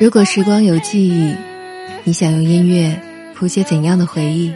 [0.00, 1.36] 如果时光有记忆，
[2.02, 3.00] 你想用音乐
[3.36, 4.52] 谱写怎样的回忆？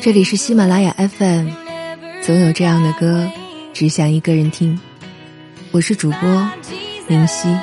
[0.00, 1.48] 这里是喜马拉雅 FM，
[2.22, 3.30] 总有这样的歌，
[3.72, 4.80] 只想一个人听。
[5.70, 6.50] 我是主播
[7.06, 7.56] 明熙。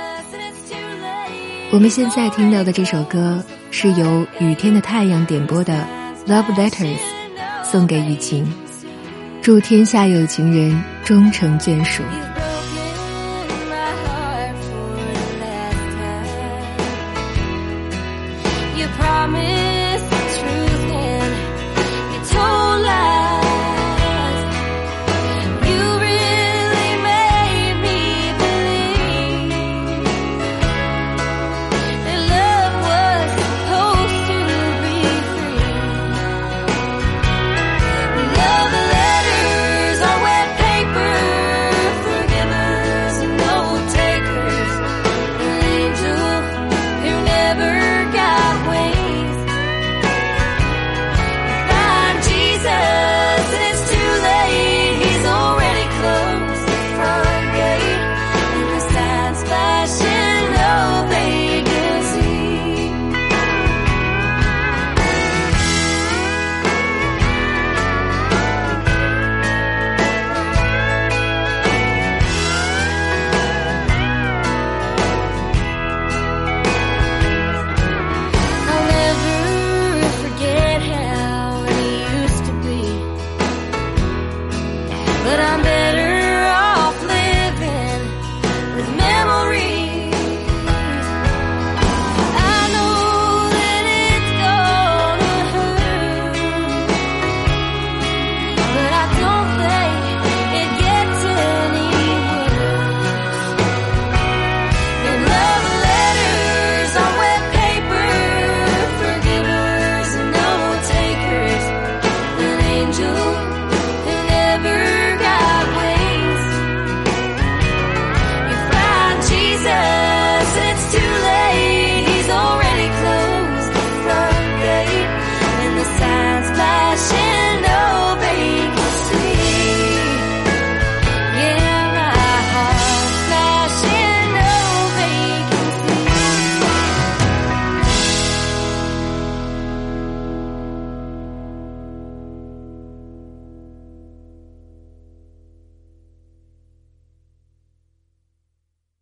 [1.71, 5.85] 我们现在听到的这首歌是由雨天的太阳点播的
[6.31, 6.95] 《Love Letters》，
[7.65, 8.49] 送给雨晴，
[9.41, 12.03] 祝天下有情人终成眷属。
[19.21, 19.60] Promise